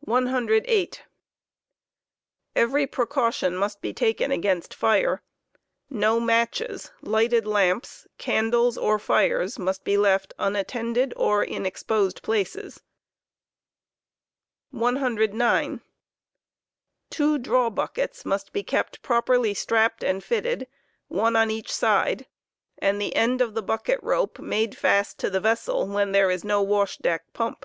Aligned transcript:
103. 0.00 0.90
Every 2.54 2.86
precaution 2.86 3.56
must 3.56 3.80
be 3.80 3.94
taken 3.94 4.30
again&t 4.30 4.74
fire; 4.74 5.22
no 5.88 6.20
matches, 6.20 6.90
lighted 7.00 7.46
lamps, 7.46 8.06
candles 8.18 8.76
or 8.76 8.98
fires 8.98 9.58
must 9.58 9.82
be 9.82 9.96
left 9.96 10.34
unattended 10.38 11.14
or 11.16 11.42
in 11.42 11.64
exposed 11.64 12.22
places. 12.22 12.82
109. 14.72 15.80
Two 17.08 17.38
draw 17.38 17.70
buckets 17.70 18.26
must 18.26 18.52
be 18.52 18.62
kept 18.62 19.00
properly 19.00 19.54
strapped 19.54 20.04
and 20.04 20.22
fitted 20.22 20.66
(one 21.08 21.34
on 21.34 21.50
each 21.50 21.72
side), 21.72 22.26
and 22.76 23.00
the 23.00 23.16
end 23.16 23.40
of 23.40 23.54
the 23.54 23.62
bucket 23.62 24.00
rope 24.02 24.38
made 24.38 24.76
fast 24.76 25.16
to 25.18 25.30
the 25.30 25.40
vessel 25.40 25.86
when 25.86 26.12
there 26.12 26.30
is 26.30 26.44
no 26.44 26.60
wash* 26.60 26.98
deck 26.98 27.32
pump. 27.32 27.64